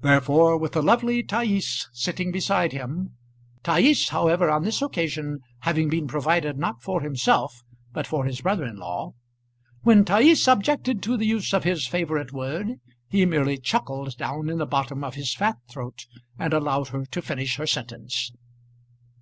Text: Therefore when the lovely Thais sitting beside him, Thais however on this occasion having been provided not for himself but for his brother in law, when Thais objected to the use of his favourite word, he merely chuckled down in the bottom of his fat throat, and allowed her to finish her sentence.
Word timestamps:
Therefore 0.00 0.56
when 0.56 0.70
the 0.70 0.80
lovely 0.80 1.22
Thais 1.22 1.90
sitting 1.92 2.32
beside 2.32 2.72
him, 2.72 3.14
Thais 3.62 4.08
however 4.08 4.48
on 4.50 4.62
this 4.64 4.80
occasion 4.80 5.40
having 5.58 5.90
been 5.90 6.08
provided 6.08 6.56
not 6.56 6.80
for 6.82 7.02
himself 7.02 7.62
but 7.92 8.06
for 8.06 8.24
his 8.24 8.40
brother 8.40 8.64
in 8.64 8.76
law, 8.78 9.12
when 9.82 10.02
Thais 10.06 10.48
objected 10.48 11.02
to 11.02 11.18
the 11.18 11.26
use 11.26 11.52
of 11.52 11.64
his 11.64 11.86
favourite 11.86 12.32
word, 12.32 12.80
he 13.06 13.26
merely 13.26 13.58
chuckled 13.58 14.16
down 14.16 14.48
in 14.48 14.56
the 14.56 14.64
bottom 14.64 15.04
of 15.04 15.14
his 15.14 15.34
fat 15.34 15.58
throat, 15.70 16.06
and 16.38 16.54
allowed 16.54 16.88
her 16.88 17.04
to 17.04 17.20
finish 17.20 17.56
her 17.56 17.66
sentence. 17.66 18.32